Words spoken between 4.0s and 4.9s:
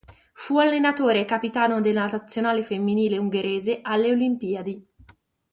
olimpiadi.